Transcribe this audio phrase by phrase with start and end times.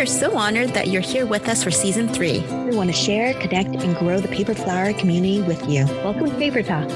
[0.00, 2.40] Are so honored that you're here with us for season three.
[2.40, 5.84] We want to share, connect, and grow the paper flower community with you.
[5.84, 6.88] Welcome to Paper Talk.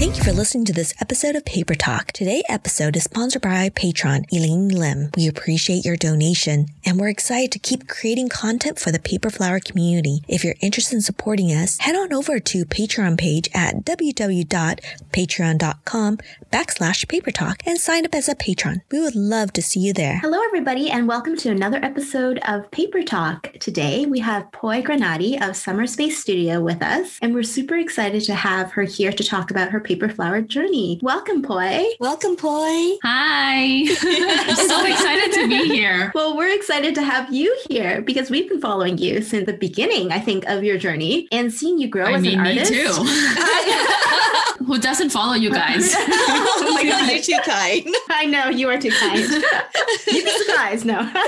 [0.00, 2.12] Thank you for listening to this episode of Paper Talk.
[2.12, 5.10] Today's episode is sponsored by patron Elaine Lim.
[5.14, 9.60] We appreciate your donation and we're excited to keep creating content for the Paper Flower
[9.60, 10.22] community.
[10.26, 16.18] If you're interested in supporting us, head on over to Patreon page at www.patreon.com
[16.50, 18.82] backslash paper talk and sign up as a patron.
[18.90, 20.18] We would love to see you there.
[20.20, 23.52] Hello, everybody, and welcome to another episode of Paper Talk.
[23.60, 28.22] Today we have Poi Granati of Summer Space Studio with us, and we're super excited
[28.24, 31.00] to have her here to talk about her paper flower journey.
[31.02, 31.84] Welcome, Poi.
[31.98, 32.96] Welcome, Poi.
[33.02, 33.56] Hi.
[33.90, 36.12] I'm so excited to be here.
[36.14, 40.12] Well, we're excited to have you here because we've been following you since the beginning,
[40.12, 42.86] I think, of your journey and seeing you grow I as mean, an me too.
[44.64, 45.92] Who doesn't follow you guys?
[45.98, 47.92] oh my God, you're too kind.
[48.10, 49.18] I know you are too kind.
[49.18, 50.84] You'd be surprised.
[50.84, 51.22] No, no, but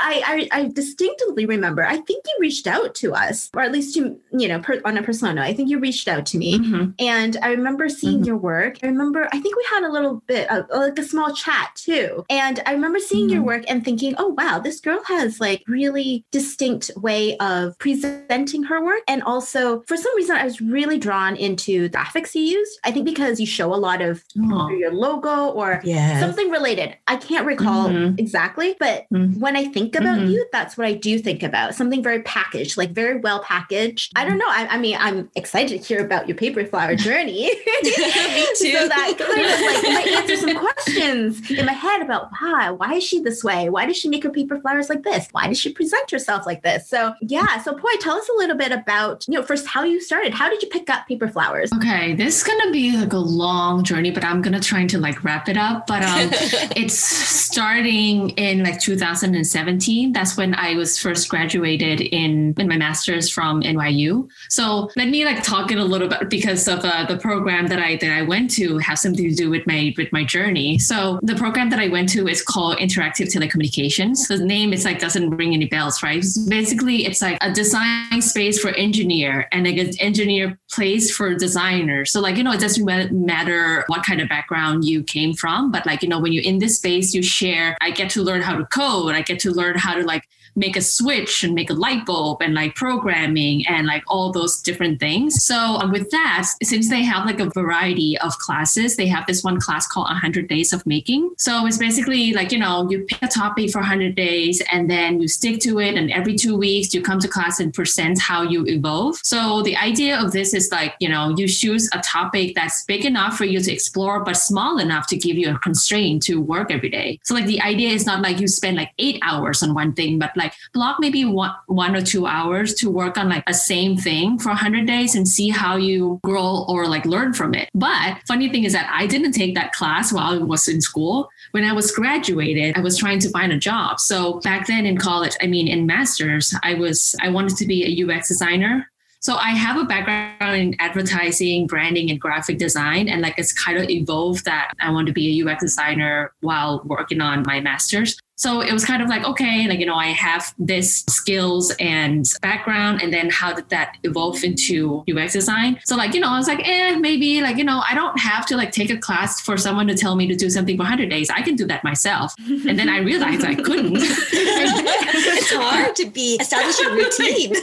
[0.00, 1.86] I, I, I distinctly remember.
[1.86, 4.96] I think you reached out to us, or at least to you know, per, on
[4.96, 5.42] a persona.
[5.42, 6.94] I think you reached out to me, Mhm.
[6.98, 8.76] and I remember seeing your work.
[8.82, 9.28] I remember.
[9.32, 12.72] I think we had a little bit of like a small chat too, and I
[12.72, 17.36] remember seeing your work and thinking, oh wow, this girl has like really distinct way
[17.38, 21.98] of presenting her work, and also for some reason I was really drawn into the
[21.98, 22.78] graphics you used.
[22.84, 24.68] I think because you show a lot of Oh.
[24.70, 26.20] your logo or Yes.
[26.20, 26.94] something related.
[27.06, 28.18] I can't recall Mhm.
[28.18, 29.38] exactly, but Mhm.
[29.38, 30.30] when I think about Mhm.
[30.30, 31.74] you, that's what I do think about.
[31.74, 34.12] Something very packaged, like very well packaged.
[34.16, 34.48] I don't know.
[34.48, 37.50] I, I mean, I'm excited to hear about your paper flower journey.
[37.82, 42.70] Me so that kind of like might answer some questions in my head about why,
[42.70, 43.68] why is she this way?
[43.68, 45.28] Why does she make her paper flowers like this?
[45.32, 46.88] Why does she present herself like this?
[46.88, 47.60] So yeah.
[47.62, 50.34] So Poi, tell us a little bit about, you know, first how you started.
[50.34, 51.70] How did you pick up paper flowers?
[51.72, 55.22] Okay, this is gonna be like a long journey, but I'm gonna try to like
[55.24, 55.86] wrap it up.
[55.86, 56.30] But um,
[56.76, 60.12] it's starting in like 2017.
[60.12, 64.28] That's when I was first graduated in in my master's from NYU.
[64.48, 67.78] So let me like talk it a little bit because of uh, the program that
[67.78, 70.78] I that I went to has something to do with my with my journey.
[70.78, 74.28] So the program that I went to is called Interactive Telecommunications.
[74.28, 76.24] The name is like doesn't ring any bells, right?
[76.48, 82.04] Basically, it's like a design space for engineer and like an engineer place for designer.
[82.04, 85.86] So like you know, it doesn't matter what kind of background you came from, but
[85.86, 87.76] like you know, when you're in this space, you share.
[87.80, 89.14] I get to learn how to code.
[89.14, 90.24] I get to learn how to like
[90.56, 94.60] make a switch and make a light bulb and like programming and like all those
[94.62, 95.42] different things.
[95.42, 99.44] So um, with that, since they have like a variety of classes, they have this
[99.44, 101.30] one class called 100 Days of Making.
[101.36, 105.20] So it's basically like, you know, you pick a topic for 100 days and then
[105.20, 105.94] you stick to it.
[105.94, 109.16] And every two weeks you come to class and present how you evolve.
[109.22, 113.04] So the idea of this is like, you know, you choose a topic that's big
[113.04, 116.70] enough for you to explore, but small enough to give you a constraint to work
[116.70, 117.18] every day.
[117.24, 120.18] So like the idea is not like you spend like eight hours on one thing,
[120.18, 123.96] but like block maybe one, one or two hours to work on like a same
[123.96, 127.68] thing for 100 days and see how you grow or like learn from it.
[127.74, 131.28] But funny thing is that I didn't take that class while I was in school.
[131.52, 134.00] When I was graduated, I was trying to find a job.
[134.00, 137.84] So back then in college, I mean in masters, I was I wanted to be
[137.84, 138.90] a UX designer.
[139.20, 143.78] So I have a background in advertising, branding, and graphic design, and like it's kind
[143.78, 148.18] of evolved that I want to be a UX designer while working on my master's.
[148.36, 152.30] So it was kind of like, okay, like, you know, I have this skills and
[152.42, 153.02] background.
[153.02, 155.80] And then how did that evolve into UX design?
[155.84, 158.44] So like, you know, I was like, eh, maybe like, you know, I don't have
[158.46, 161.08] to like take a class for someone to tell me to do something for 100
[161.08, 161.30] days.
[161.30, 162.34] I can do that myself.
[162.66, 163.92] And then I realized I couldn't.
[163.96, 167.54] it's hard to be establish a routine.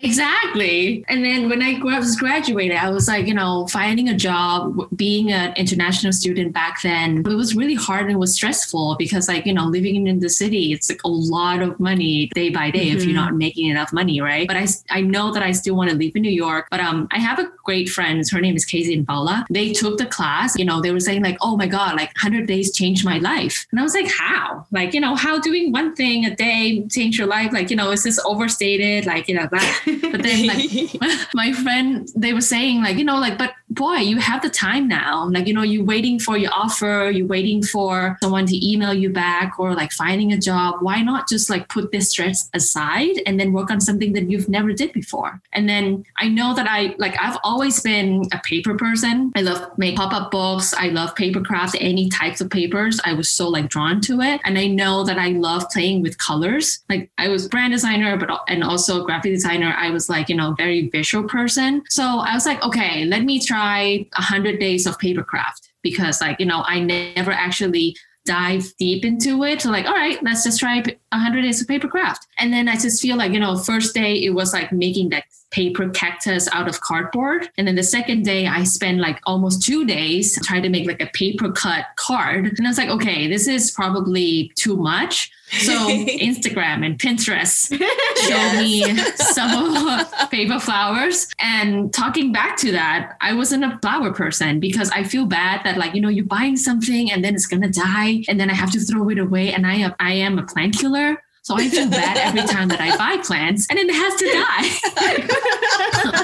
[0.00, 1.04] exactly.
[1.08, 5.32] And then when I was graduated, I was like, you know, finding a job, being
[5.32, 9.44] an international student back then, it was really hard and it was stressful because like,
[9.44, 12.90] you know, living in the city, it's like a lot of money day by day
[12.90, 14.46] if you're not making enough money, right?
[14.46, 16.66] But I, I know that I still want to live in New York.
[16.70, 18.22] But um, I have a great friend.
[18.30, 19.44] Her name is Casey and Paula.
[19.50, 20.56] They took the class.
[20.58, 23.66] You know, they were saying like, oh my God, like 100 days changed my life.
[23.70, 24.66] And I was like, how?
[24.70, 27.52] Like, you know, how doing one thing a day change your life?
[27.52, 29.06] Like, you know, is this overstated?
[29.06, 29.82] Like, you know, that.
[30.12, 30.70] But then like
[31.34, 34.88] my friend, they were saying like, you know, like, but boy, you have the time
[34.88, 35.28] now.
[35.28, 39.10] Like, you know, you're waiting for your offer, you're waiting for someone to email you
[39.10, 40.76] back or like finding a job.
[40.80, 44.48] Why not just like put this stress aside and then work on something that you've
[44.48, 45.40] never did before?
[45.52, 49.32] And then I know that I like I've always been a paper person.
[49.34, 50.74] I love make pop-up books.
[50.74, 53.00] I love paper craft, any types of papers.
[53.04, 54.40] I was so like drawn to it.
[54.44, 56.84] And I know that I love playing with colors.
[56.90, 59.74] Like I was brand designer, but and also a graphic designer.
[59.76, 61.82] I was like, you know, very visual person.
[61.88, 66.20] So I was like, okay, let me try a hundred days of paper craft because
[66.20, 69.62] like, you know, I never actually dive deep into it.
[69.62, 72.26] So like, all right, let's just try 100 days of paper craft.
[72.38, 75.24] And then I just feel like, you know, first day it was like making that
[75.54, 77.48] paper cactus out of cardboard.
[77.56, 81.00] And then the second day I spent like almost two days trying to make like
[81.00, 82.46] a paper cut card.
[82.58, 85.30] And I was like, okay, this is probably too much.
[85.60, 85.72] So
[86.28, 87.68] Instagram and Pinterest
[88.28, 88.82] showed me
[89.14, 91.28] some paper flowers.
[91.38, 95.78] And talking back to that, I wasn't a flower person because I feel bad that
[95.78, 98.72] like, you know, you're buying something and then it's gonna die and then I have
[98.72, 99.52] to throw it away.
[99.52, 101.22] And I am I am a plant killer.
[101.44, 104.24] So I feel bad every time that I buy plants and it has to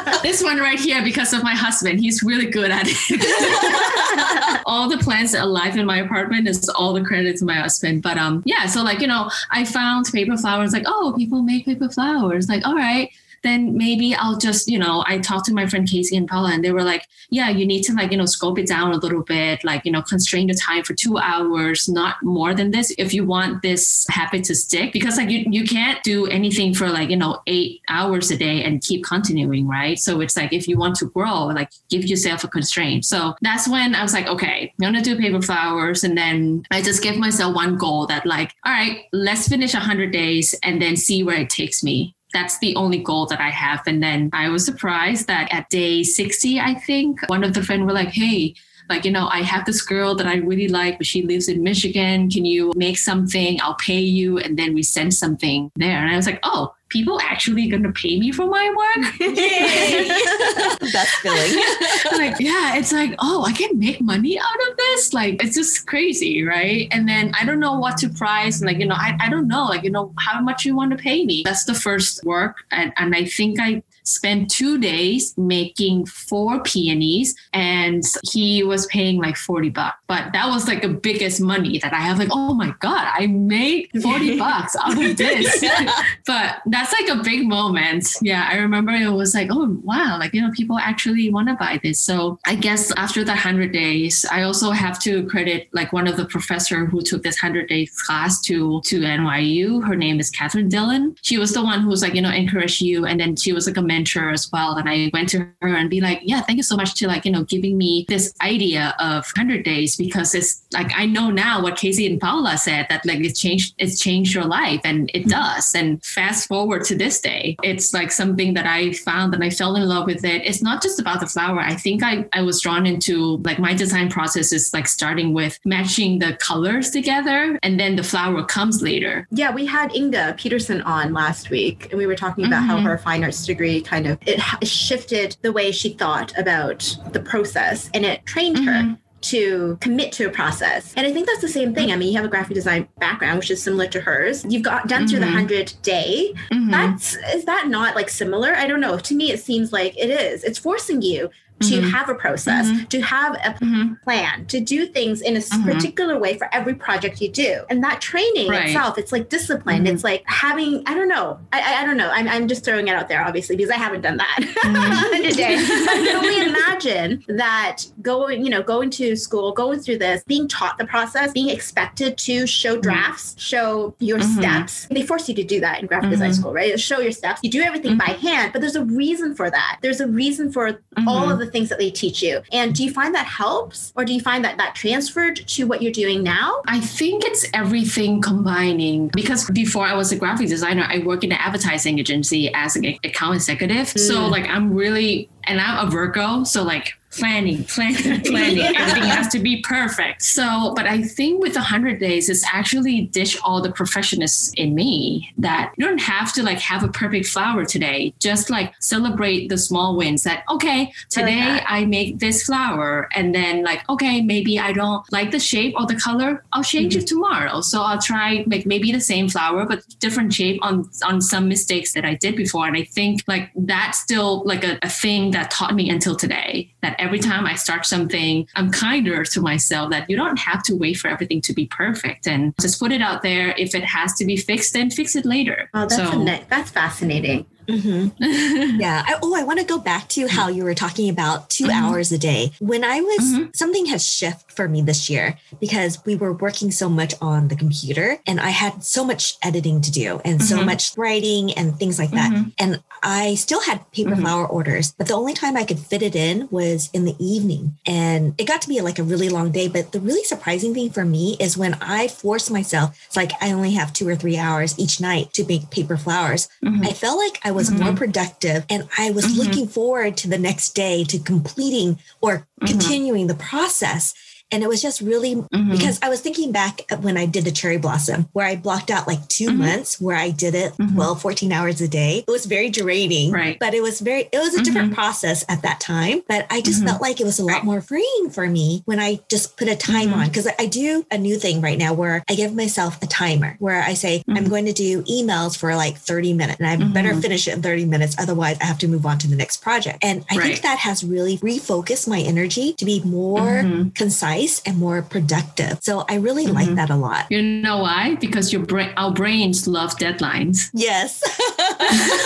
[0.08, 0.22] die.
[0.22, 4.62] this one right here, because of my husband, he's really good at it.
[4.66, 8.02] all the plants alive in my apartment is all the credit to my husband.
[8.02, 11.66] But um, yeah, so like, you know, I found paper flowers like, oh, people make
[11.66, 12.48] paper flowers.
[12.48, 13.10] Like, all right
[13.42, 16.64] then maybe I'll just, you know, I talked to my friend Casey and Paula and
[16.64, 19.22] they were like, yeah, you need to like, you know, scope it down a little
[19.22, 23.14] bit, like, you know, constrain the time for two hours, not more than this if
[23.14, 24.92] you want this habit to stick.
[24.92, 28.62] Because like you, you can't do anything for like, you know, eight hours a day
[28.64, 29.98] and keep continuing, right?
[29.98, 33.04] So it's like if you want to grow, like give yourself a constraint.
[33.04, 36.04] So that's when I was like, okay, I'm gonna do paper flowers.
[36.04, 40.10] And then I just give myself one goal that like, all right, let's finish 100
[40.10, 43.82] days and then see where it takes me that's the only goal that I have.
[43.86, 47.84] And then I was surprised that at day 60, I think, one of the friends
[47.86, 48.54] were like, hey,
[48.90, 51.62] like, you know, I have this girl that I really like, but she lives in
[51.62, 52.28] Michigan.
[52.28, 53.58] Can you make something?
[53.62, 54.38] I'll pay you.
[54.38, 55.96] And then we send something there.
[55.96, 59.06] And I was like, oh, people actually going to pay me for my work?
[60.92, 61.64] That's feeling.
[62.12, 65.14] like, yeah, it's like, oh, I can make money out of this.
[65.14, 66.88] Like, it's just crazy, right?
[66.90, 68.60] And then I don't know what to price.
[68.60, 70.90] And like, you know, I, I don't know, like, you know, how much you want
[70.90, 71.42] to pay me.
[71.44, 72.56] That's the first work.
[72.72, 79.18] And, and I think I spent two days making four peonies and he was paying
[79.20, 79.96] like 40 bucks.
[80.06, 83.26] But that was like the biggest money that I have like, oh my God, I
[83.26, 85.64] made 40 bucks out of this.
[86.26, 88.08] but that's like a big moment.
[88.20, 91.54] Yeah, I remember it was like, oh wow, like you know, people actually want to
[91.54, 92.00] buy this.
[92.00, 96.16] So I guess after the hundred days, I also have to credit like one of
[96.16, 99.86] the professor who took this hundred days class to to NYU.
[99.86, 101.16] Her name is Catherine Dillon.
[101.22, 103.06] She was the one who was like, you know, encourage you.
[103.06, 104.76] And then she was like a mentor as well.
[104.76, 107.24] And I went to her and be like, yeah, thank you so much to like,
[107.24, 111.62] you know, giving me this idea of 100 days because it's like, I know now
[111.62, 115.22] what Casey and Paula said that like it's changed, it's changed your life and it
[115.22, 115.30] mm-hmm.
[115.30, 115.74] does.
[115.74, 119.74] And fast forward to this day, it's like something that I found and I fell
[119.76, 120.46] in love with it.
[120.46, 121.60] It's not just about the flower.
[121.60, 125.58] I think I, I was drawn into like my design process is like starting with
[125.64, 129.26] matching the colors together and then the flower comes later.
[129.30, 132.70] Yeah, we had Inga Peterson on last week and we were talking about mm-hmm.
[132.70, 137.20] how her fine arts degree kind of it shifted the way she thought about the
[137.20, 138.90] process and it trained mm-hmm.
[138.90, 140.94] her to commit to a process.
[140.96, 141.92] And I think that's the same thing.
[141.92, 144.44] I mean, you have a graphic design background, which is similar to hers.
[144.48, 145.10] You've got done mm-hmm.
[145.10, 145.34] through the mm-hmm.
[145.34, 146.32] hundred day.
[146.50, 146.70] Mm-hmm.
[146.70, 148.54] That's is that not like similar?
[148.54, 148.98] I don't know.
[148.98, 150.44] To me, it seems like it is.
[150.44, 151.90] It's forcing you to mm-hmm.
[151.90, 152.84] have a process, mm-hmm.
[152.84, 153.94] to have a mm-hmm.
[154.02, 155.70] plan, to do things in a mm-hmm.
[155.70, 157.62] particular way for every project you do.
[157.68, 158.66] And that training right.
[158.66, 159.86] itself, it's like discipline.
[159.86, 162.10] It's like having, I don't know, I, I, don't know.
[162.10, 164.36] I'm, I'm just throwing it out there, obviously, because I haven't done that
[165.22, 165.56] today.
[165.56, 170.48] I can only imagine that going, you know, going to school, going through this, being
[170.48, 174.86] taught the process, being expected to show drafts, show your steps.
[174.90, 176.78] They force you to do that in graphic design school, right?
[176.80, 177.40] Show your steps.
[177.42, 179.78] You do everything by hand, but there's a reason for that.
[179.82, 182.42] There's a reason for all of the things that they teach you.
[182.52, 185.82] And do you find that helps or do you find that that transferred to what
[185.82, 186.62] you're doing now?
[186.66, 191.32] I think it's everything combining because before I was a graphic designer, I worked in
[191.32, 193.88] an advertising agency as an account executive.
[193.88, 193.98] Mm.
[193.98, 198.76] So like I'm really and I'm a Virgo, so like planning, planning, planning.
[198.76, 200.22] Everything has to be perfect.
[200.22, 205.32] So, but I think with 100 days, it's actually ditch all the perfectionists in me
[205.38, 208.14] that you don't have to like have a perfect flower today.
[208.18, 213.08] Just like celebrate the small wins that, okay, today I, like I make this flower.
[213.14, 216.44] And then like, okay, maybe I don't like the shape or the color.
[216.52, 217.02] I'll change mm-hmm.
[217.02, 217.60] it tomorrow.
[217.60, 221.92] So I'll try like maybe the same flower, but different shape on, on some mistakes
[221.94, 222.66] that I did before.
[222.66, 226.70] And I think like that's still like a, a thing that taught me until today
[226.82, 230.76] that every time I start something, I'm kinder to myself that you don't have to
[230.76, 233.54] wait for everything to be perfect and just put it out there.
[233.56, 235.70] If it has to be fixed, then fix it later.
[235.74, 237.46] Oh, that's, so, a, that's fascinating.
[237.66, 238.80] Mm-hmm.
[238.80, 239.04] yeah.
[239.06, 241.72] I, oh, I want to go back to how you were talking about 2 mm-hmm.
[241.72, 242.52] hours a day.
[242.58, 243.50] When I was, mm-hmm.
[243.54, 247.56] something has shifted for me this year because we were working so much on the
[247.56, 250.66] computer and I had so much editing to do and so mm-hmm.
[250.66, 252.32] much writing and things like that.
[252.32, 252.50] Mm-hmm.
[252.58, 254.20] And I still had paper Mhm.
[254.20, 257.76] flower orders, but the only time I could fit it in was in the evening.
[257.86, 259.68] And it got to be like a really long day.
[259.68, 263.52] But the really surprising thing for me is when I forced myself, it's like I
[263.52, 266.48] only have two or three hours each night to make paper flowers.
[266.64, 266.86] Mhm.
[266.86, 267.80] I felt like I was Mhm.
[267.80, 269.36] more productive and I was Mhm.
[269.38, 272.66] looking forward to the next day to completing or Mhm.
[272.66, 274.14] continuing the process.
[274.52, 275.70] And it was just really Mhm.
[275.70, 279.06] because I was thinking back when I did the cherry blossom, where I blocked out
[279.06, 279.56] like 2 Mhm.
[279.56, 280.94] months where I did it Mhm.
[280.94, 282.24] 12, 14 hours a day.
[282.26, 283.56] It was very draining, Right.
[283.60, 286.22] but it was very, it was a different process at that time.
[286.28, 286.86] But I just Mhm.
[286.88, 287.64] felt like it was a lot Right.
[287.64, 290.14] more freeing for me when I just put a time Mhm.
[290.16, 290.26] on.
[290.28, 293.82] Because I do a new thing right now where I give myself a timer where
[293.82, 297.46] I say, I'm going to do emails for like 30 minutes and I better finish
[297.48, 298.14] it in 30 minutes.
[298.18, 299.98] Otherwise, I have to move on to the next project.
[300.02, 303.94] And I think that has really refocused my energy to be more Mhm.
[304.40, 305.78] Concise and more productive.
[305.82, 306.76] So I really like Mhm.
[306.76, 307.26] that a lot.
[307.30, 308.16] You know why?
[308.20, 310.70] Because your brain, our brains love deadlines.
[310.72, 311.20] Yes.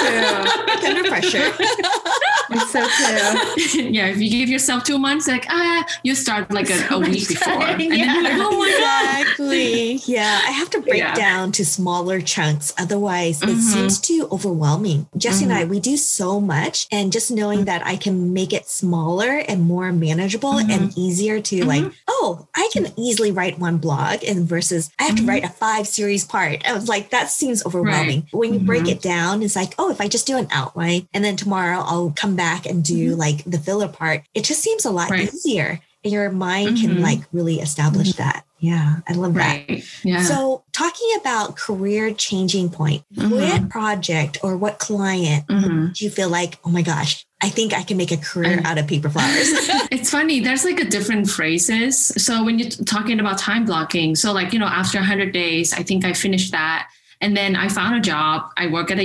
[0.01, 0.89] True.
[0.89, 1.53] Under pressure.
[2.51, 3.83] It's so true.
[3.91, 7.29] yeah, if you give yourself two months, like ah, you start like a, a week
[7.29, 9.21] before, and then you're like, oh my god.
[9.21, 9.95] exactly.
[10.07, 11.15] Yeah, I have to break Yeah.
[11.15, 12.73] down to smaller chunks.
[12.79, 13.61] Otherwise, it Mhm.
[13.61, 15.07] seems too overwhelming.
[15.17, 15.61] Jesse and Mm-hmm.
[15.63, 19.63] I, we do so much, and just knowing that I can make it smaller and
[19.63, 24.91] more manageable and easier to like, oh, I can easily write one blog, and versus
[24.99, 26.67] I have to write a five series part.
[26.67, 28.27] I was like, that seems overwhelming.
[28.33, 31.25] When you break it down, it's like, oh, if I just do an outline, and
[31.25, 34.91] then tomorrow I'll come back and do like the filler part, it just seems a
[34.91, 35.13] lot Mm-hmm.
[35.27, 35.35] Right.
[35.35, 35.81] easier.
[36.05, 37.01] And your mind can Mhm.
[37.01, 38.45] like really establish that.
[38.61, 39.65] Yeah, I love that.
[40.05, 40.23] Yeah.
[40.23, 45.95] So, talking about career changing point, what project or what client Mhm.
[45.95, 48.79] do you feel like, oh my gosh, I think I can make a career out
[48.79, 49.49] of paper flowers?
[49.91, 54.33] it's funny there's like a different phrases so when you're talking about time blocking so
[54.33, 56.89] like you know after 100 days i think i finished that
[57.21, 59.05] and then i found a job i work at a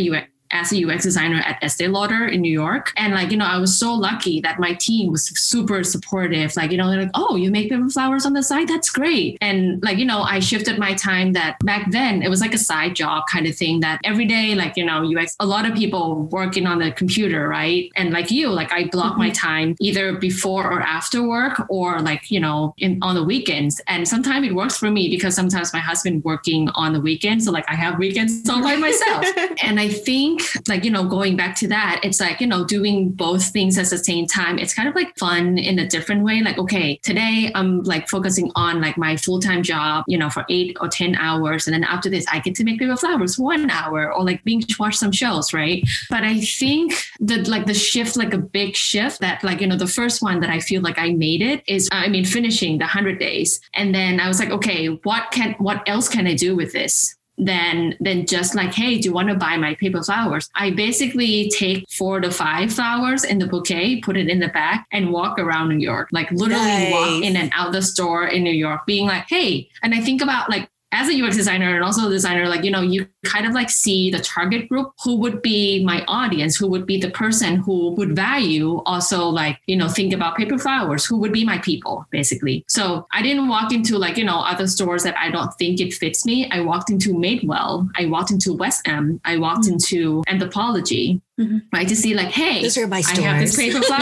[0.51, 2.93] as a UX designer at Estee Lauder in New York.
[2.97, 6.55] And like, you know, I was so lucky that my team was super supportive.
[6.55, 8.67] Like, you know, they're like, oh, you make paper flowers on the side?
[8.67, 9.37] That's great.
[9.41, 12.57] And like, you know, I shifted my time that back then it was like a
[12.57, 15.75] side job kind of thing that every day, like, you know, UX, a lot of
[15.75, 17.91] people working on the computer, right?
[17.95, 19.33] And like you, like I block my mm-hmm.
[19.33, 23.81] time either before or after work or like, you know, in on the weekends.
[23.87, 27.45] And sometimes it works for me because sometimes my husband working on the weekends.
[27.45, 29.25] So like I have weekends all by myself.
[29.63, 33.09] and I think like, you know, going back to that, it's like, you know, doing
[33.09, 34.59] both things at the same time.
[34.59, 36.41] It's kind of like fun in a different way.
[36.41, 40.77] Like, okay, today I'm like focusing on like my full-time job, you know, for eight
[40.81, 41.67] or 10 hours.
[41.67, 44.77] And then after this, I get to make paper flowers one hour or like binge
[44.79, 45.83] watch some shows, right?
[46.09, 49.77] But I think that like the shift, like a big shift that like, you know,
[49.77, 52.85] the first one that I feel like I made it is, I mean, finishing the
[52.85, 53.59] 100 days.
[53.73, 57.15] And then I was like, okay, what can, what else can I do with this?
[57.41, 60.49] Then, then just like, hey, do you want to buy my paper flowers?
[60.55, 64.81] I basically take four to five flowers in the bouquet, put it in the bag,
[64.91, 66.09] and walk around New York.
[66.11, 69.95] Like literally walk in and out the store in New York, being like, hey, and
[69.95, 72.81] I think about like as a UX designer and also a designer, like, you know,
[72.81, 76.85] you kind of like see the target group who would be my audience, who would
[76.85, 81.17] be the person who would value also like, you know, think about paper flowers, who
[81.17, 82.65] would be my people, basically.
[82.67, 85.93] So I didn't walk into like, you know, other stores that I don't think it
[85.93, 86.49] fits me.
[86.51, 89.73] I walked into Madewell, I walked into West Elm, I walked mm.
[89.73, 91.61] into Anthropologie, Mhm.
[91.73, 91.87] right?
[91.87, 93.99] To see like, hey, Those are my I have this paper flower.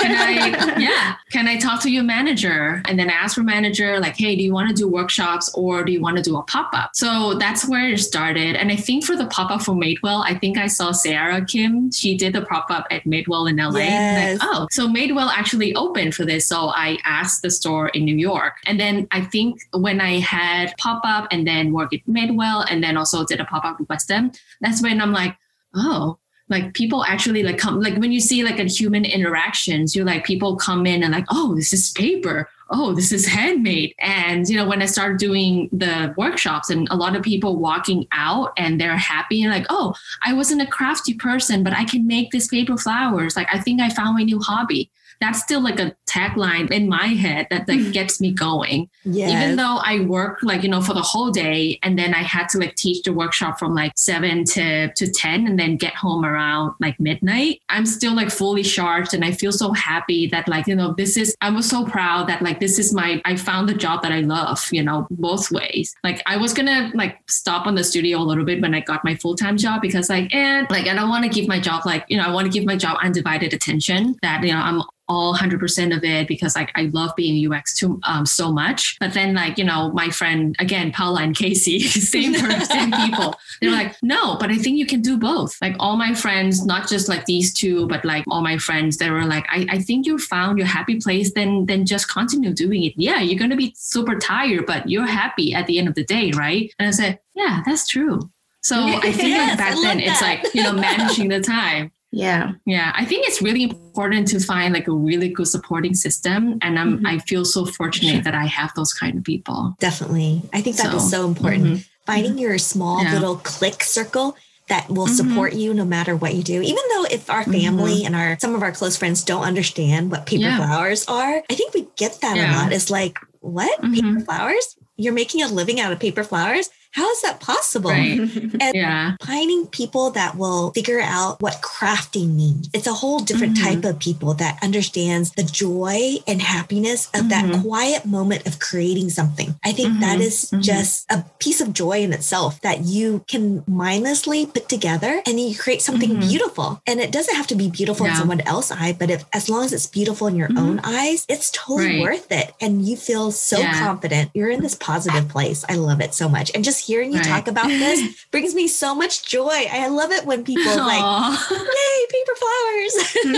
[0.00, 1.16] Can I yeah.
[1.32, 4.42] Can I talk to your manager and then I ask for manager like hey do
[4.44, 6.90] you want to do workshops or do you want to do a pop-up?
[6.94, 8.54] So that's where it started.
[8.56, 11.90] And I think for the pop-up for Madewell I think I saw Sarah Kim.
[11.90, 14.38] She did the pop-up at Madewell in LA Yes.
[14.40, 16.46] like oh so Madewell actually opened for this.
[16.46, 18.54] So I asked the store in New York.
[18.66, 22.96] And then I think when I had pop-up and then work at Madewell and then
[22.96, 25.36] also did a pop-up with West Elm that's when I'm like
[25.74, 30.04] oh like people actually like come like when you see like a human interactions you're
[30.04, 32.48] like people come in and like oh this is paper.
[32.68, 33.94] Oh this is handmade.
[34.00, 38.06] And you know when i started doing the workshops and a lot of people walking
[38.12, 42.06] out and they're happy and like oh i wasn't a crafty person but i can
[42.06, 43.36] make this paper flowers.
[43.36, 44.90] Like i think i found my new hobby.
[45.20, 47.90] That's still like a tagline in my head that like mm-hmm.
[47.90, 49.30] gets me going yes.
[49.32, 52.48] even though I work like you know for the whole day and then I had
[52.50, 56.24] to like teach the workshop from like seven to to ten and then get home
[56.24, 60.66] around like midnight, I'm still like fully charged and I feel so happy that like
[60.66, 63.68] you know this is I was so proud that like this is my I found
[63.68, 65.94] the job that I love you know both ways.
[66.02, 69.04] Like I was gonna like stop on the studio a little bit when I got
[69.04, 71.84] my full time job because like and like I don't want to give my job
[71.84, 74.82] like you know I want to give my job undivided attention that you know I'm
[75.08, 78.96] all 100% of it because like I love being UX too um, so much.
[78.98, 83.34] But then like, you know, my friend, again, Paula and Casey, same person, same people,
[83.60, 85.56] they're like, no, but I think you can do both.
[85.62, 89.10] Like all my friends, not just like these two, but like all my friends, they
[89.10, 92.84] were like, I, I think you found your happy place, then then just continue doing
[92.84, 92.94] it.
[92.96, 96.32] Yeah, you're gonna be super tired, but you're happy at the end of the day,
[96.32, 96.72] right?
[96.78, 98.30] And I said, Yeah, that's true.
[98.62, 101.92] So I think Yes, like back then love it's like, you know, managing the time.
[102.12, 102.52] Yeah.
[102.64, 106.58] Yeah, I think it's really important to find like a really good supporting system.
[106.62, 107.06] And I'm Mhm.
[107.06, 109.76] I feel so fortunate that I have those kind of people.
[109.80, 110.42] Definitely.
[110.52, 111.64] I think that is So, so important.
[111.66, 111.84] mhm.
[112.06, 113.12] Finding your small Yeah.
[113.14, 114.36] little click circle
[114.68, 115.16] that will Mhm.
[115.16, 116.62] support you no matter what you do.
[116.62, 120.26] Even though if our family and our some of our close friends don't understand what
[120.26, 120.56] paper Yeah.
[120.58, 122.72] flowers are, I think we get that a lot.
[122.72, 123.80] It's like, what?
[123.82, 123.94] Mhm.
[123.94, 124.76] Paper flowers?
[124.96, 126.70] You're making a living out of paper flowers?
[126.96, 127.90] How is that possible?
[127.90, 128.18] Right.
[128.64, 129.16] And Yeah.
[129.22, 132.70] finding people that will figure out what crafting means.
[132.72, 133.62] It's a whole different Mhm.
[133.66, 137.62] type of people that understands the joy and happiness of that Mhm.
[137.62, 139.54] quiet moment of creating something.
[139.62, 140.26] I think that Mhm.
[140.28, 140.62] is Mhm.
[140.62, 145.46] just a piece of joy in itself that you can mindlessly put together and then
[145.50, 146.28] you create something Mhm.
[146.28, 146.80] beautiful.
[146.86, 149.64] And it doesn't have to be beautiful in someone else's eye, but if as long
[149.66, 150.58] as it's beautiful in your Mhm.
[150.64, 152.02] own eyes, it's totally Right.
[152.08, 152.54] worth it.
[152.60, 153.78] And you feel so Yeah.
[153.84, 154.30] confident.
[154.32, 155.62] You're in this positive place.
[155.68, 156.50] I love it so much.
[156.54, 157.26] And just hearing you Right.
[157.26, 159.48] talk about this brings me so much joy.
[159.70, 161.02] I love it when people like,
[161.50, 162.94] yay, paper flowers.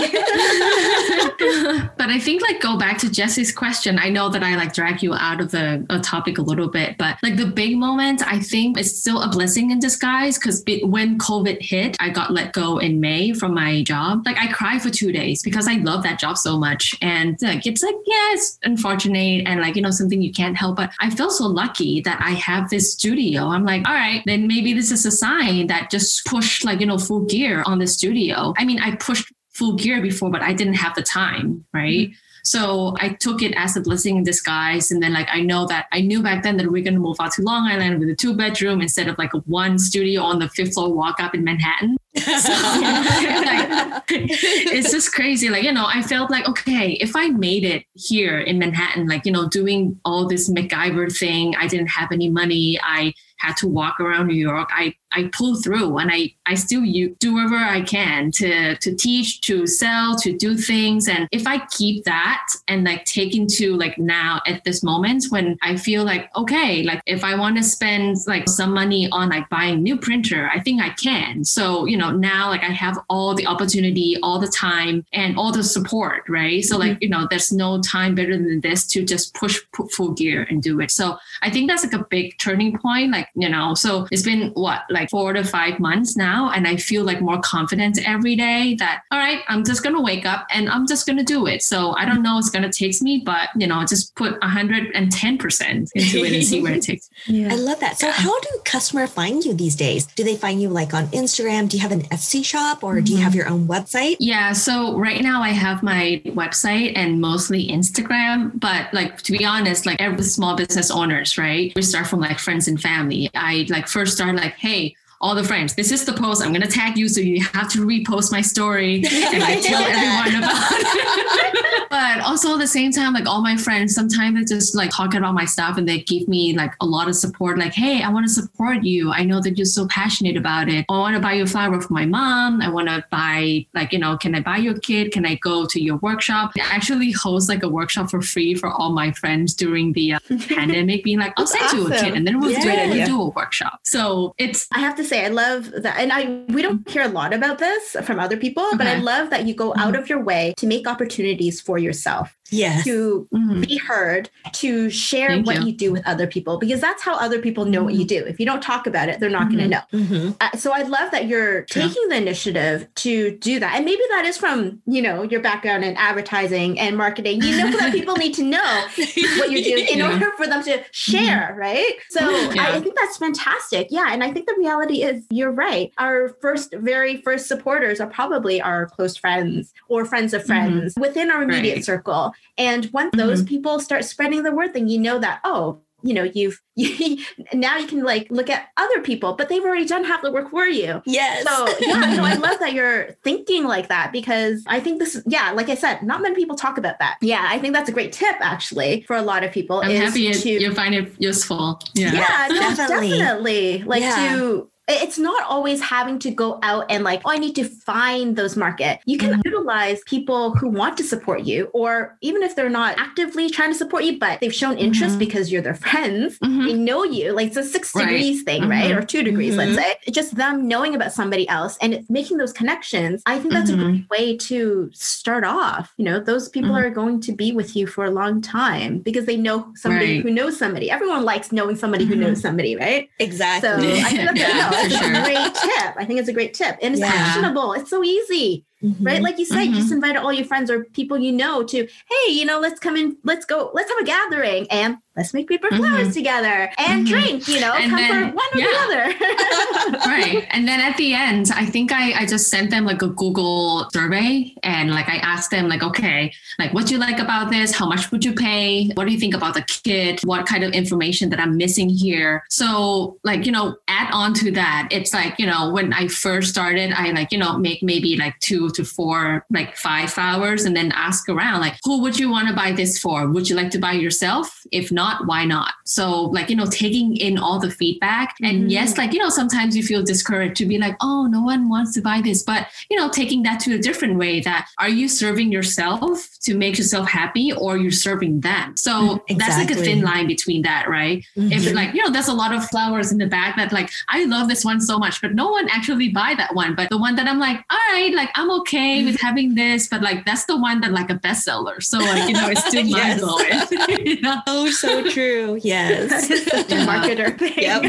[1.97, 3.99] but I think like go back to Jesse's question.
[3.99, 6.97] I know that I like drag you out of the a topic a little bit,
[6.99, 11.19] but like the big moment, I think is still a blessing in disguise because when
[11.19, 14.23] COVID hit, I got let go in May from my job.
[14.27, 17.67] Like I cried for two days because I love that job so much, and like
[17.67, 20.77] it's like yeah, it's unfortunate and like you know something you can't help.
[20.77, 23.38] But I feel so lucky that I have this studio.
[23.47, 26.87] I'm like, all right, then maybe this is a sign that just push like you
[26.87, 28.55] know full gear on the studio.
[28.57, 32.09] I mean, I pushed full gear before, but I didn't have the time, right?
[32.09, 32.13] Mm-hmm.
[32.45, 34.91] So I took it as a blessing in disguise.
[34.91, 37.17] And then like I know that I knew back then that we are gonna move
[37.21, 40.39] out to Long Island with a two bedroom instead of like a one studio on
[40.39, 41.97] the fifth floor walk up in Manhattan.
[42.19, 45.49] So like, it's just crazy.
[45.51, 49.25] Like, you know, I felt like, okay, if I made it here in Manhattan, like,
[49.25, 52.79] you know, doing all this MacGyver thing, I didn't have any money.
[52.83, 54.69] I had to walk around New York.
[54.73, 58.95] I, I pull through and I, I still u- do whatever I can to, to
[58.95, 61.09] teach, to sell, to do things.
[61.09, 65.57] And if I keep that and like take into like now at this moment when
[65.63, 69.49] I feel like, okay, like if I want to spend like some money on like
[69.49, 71.45] buying new printer, I think I can.
[71.45, 75.53] So, you know, now like I have all the opportunity, all the time and all
[75.53, 76.63] the support, right?
[76.65, 77.03] So like, mm-hmm.
[77.03, 80.63] you know, there's no time better than this to just push put full gear and
[80.63, 80.91] do it.
[80.91, 83.13] So I think that's like a big turning point.
[83.13, 86.51] Like, you know, so it's been what, like four to five months now.
[86.51, 90.03] And I feel like more confident every day that, all right, I'm just going to
[90.03, 91.63] wake up and I'm just going to do it.
[91.63, 95.91] So I don't know it's going to take me, but, you know, just put 110%
[95.95, 97.11] into it and see where it takes.
[97.29, 97.99] I love that.
[97.99, 100.07] So, how do customers find you these days?
[100.07, 101.69] Do they find you like on Instagram?
[101.69, 103.39] Do you have an Etsy shop or do you have mm-hmm.
[103.39, 104.17] your own website?
[104.21, 109.45] Yeah, so right now I have my website and mostly Instagram, but like to be
[109.45, 111.73] honest, like every small business owners, right?
[111.75, 113.18] We start from like friends and family.
[113.35, 116.43] I like first start like, hey, all the friends, this is the post.
[116.43, 120.43] I'm gonna tag you, so you have to repost my story and like tell everyone
[120.43, 121.89] about it.
[121.91, 125.15] but also at the same time, like all my friends, sometimes they just like talk
[125.15, 127.59] about my stuff and they give me like a lot of support.
[127.59, 129.11] Like, hey, I want to support you.
[129.11, 130.85] I know that you're so passionate about it.
[130.89, 132.61] I want to buy you a flower for my mom.
[132.61, 135.13] I want to buy like you know, can I buy your kid?
[135.13, 136.53] Can I go to your workshop?
[136.57, 140.19] I actually host like a workshop for free for all my friends during the uh,
[140.49, 142.05] pandemic, being like, I'll send you a awesome.
[142.05, 143.81] kid and then we'll do it and we'll do a workshop.
[143.83, 145.99] So it's I have to say, I love that.
[145.99, 149.31] And I we don't hear a lot about this from other people, but I love
[149.31, 150.03] that you go out mm-hmm.
[150.03, 152.85] of your way to make opportunities for yourself, Yes.
[152.85, 153.67] to mhm.
[153.67, 155.67] be heard, to share Thank what you.
[155.67, 155.73] you.
[155.73, 158.25] do with other people, because that's how other people know what you do.
[158.25, 159.81] If you don't talk about it, they're not going to know.
[159.93, 160.37] Mhm.
[160.41, 161.65] Uh, so I love that you're Yeah.
[161.87, 163.75] taking the initiative to do that.
[163.77, 167.43] And maybe that is from, you know, your background in advertising and marketing.
[167.43, 170.13] You know that people need to know what you're doing in Yeah.
[170.13, 171.93] order for them to share, right?
[172.11, 172.69] So I, Yeah.
[172.75, 173.89] I think that's fantastic.
[173.91, 174.09] Yeah.
[174.13, 175.93] And I think the reality is you're right.
[175.99, 181.31] Our first, very first supporters are probably our close friends or friends of friends within
[181.31, 181.85] our immediate Right.
[181.85, 182.33] circle.
[182.57, 183.27] And once mm-hmm.
[183.27, 186.61] those people start spreading the word, then you know that, oh, you know, you've
[187.53, 190.51] now you can like look at other people, but they've already done half the work
[190.51, 191.03] for you.
[191.05, 191.45] Yes.
[191.45, 195.51] So yeah, no, I love that you're thinking like that because I think this, yeah,
[195.53, 197.19] like I said, not many people talk about that.
[197.21, 199.81] Yeah, I think that's a great tip actually for a lot of people.
[199.81, 201.81] I'm is happy you, to, you find it useful.
[201.95, 202.13] Yeah.
[202.13, 203.19] yeah, no, Definitely.
[203.19, 203.83] definitely.
[203.83, 204.37] Like Yeah.
[204.37, 208.37] to it's not always having to go out and like, oh, I need to find
[208.37, 209.01] those market.
[209.05, 209.43] You can mm-hmm.
[209.45, 213.77] utilize people who want to support you, or even if they're not actively trying to
[213.77, 215.19] support you, but they've shown interest mm-hmm.
[215.19, 216.67] because you're their friends, mm-hmm.
[216.67, 217.33] they know you.
[217.33, 218.05] Like it's a six right.
[218.05, 218.91] degrees thing, right?
[218.91, 218.99] Mm-hmm.
[218.99, 219.81] Or two degrees, let's mm-hmm.
[219.81, 220.11] say.
[220.11, 223.23] Just them knowing about somebody else and making those connections.
[223.27, 224.07] I think that's a great mm-hmm.
[224.11, 225.93] way to start off.
[225.99, 229.27] You know, those people are going to be with you for a long time because
[229.27, 230.23] they know somebody right.
[230.23, 230.91] who knows somebody.
[230.91, 233.11] Everyone likes knowing somebody who knows somebody, right?
[233.19, 233.69] Exactly.
[233.69, 235.13] So I think that's yeah, it's sure.
[235.13, 235.95] a great tip.
[235.97, 236.79] I think it's a great tip.
[236.83, 237.11] And it's yeah.
[237.13, 237.73] actionable.
[237.73, 238.65] It's so easy.
[238.83, 239.05] Mm-hmm.
[239.05, 239.23] Right.
[239.23, 239.75] Like you said, mm-hmm.
[239.75, 242.79] you just invite all your friends or people you know to, hey, you know, let's
[242.79, 246.11] come in, let's go, let's have a gathering and let's make paper flowers mm-hmm.
[246.13, 247.13] together and mm-hmm.
[247.13, 248.67] drink, you know, and come then, for one or yeah.
[248.67, 249.99] the other.
[250.07, 250.47] right.
[250.51, 253.89] And then at the end, I think I, I just sent them like a Google
[253.93, 257.75] survey and like I asked them like, okay, like what do you like about this?
[257.75, 258.91] How much would you pay?
[258.95, 260.25] What do you think about the kit?
[260.25, 262.45] What kind of information that I'm missing here?
[262.49, 264.89] So like, you know, add on to that.
[264.93, 268.39] It's like, you know, when I first started, I like, you know, make maybe like
[268.39, 272.49] two to four, like five hours and then ask around like, who would you want
[272.49, 273.29] to buy this for?
[273.29, 274.63] Would you like to buy yourself?
[274.73, 275.75] If not, why not?
[275.85, 278.35] So, like, you know, taking in all the feedback.
[278.43, 278.69] And mm-hmm.
[278.69, 281.95] yes, like, you know, sometimes you feel discouraged to be like, oh, no one wants
[281.95, 282.43] to buy this.
[282.43, 286.55] But, you know, taking that to a different way that are you serving yourself to
[286.55, 288.77] make yourself happy or you're serving them?
[288.77, 289.35] So exactly.
[289.37, 291.25] that's like a thin line between that, right?
[291.37, 291.53] Mm-hmm.
[291.53, 294.25] If like, you know, there's a lot of flowers in the back that like, I
[294.25, 296.75] love this one so much, but no one actually buy that one.
[296.75, 300.03] But the one that I'm like, all right, like, I'm okay with having this, but
[300.03, 301.83] like, that's the one that like a bestseller.
[301.83, 304.07] So like, you know, it's still mind blowing.
[304.07, 304.41] you know?
[304.47, 305.59] Oh, so true.
[305.63, 306.29] Yes.
[306.29, 307.55] Such a marketer thing.
[307.57, 307.85] Yep.